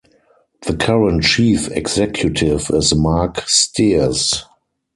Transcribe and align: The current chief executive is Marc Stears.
The 0.63 0.75
current 0.75 1.21
chief 1.21 1.69
executive 1.69 2.71
is 2.71 2.95
Marc 2.95 3.35
Stears. 3.47 4.41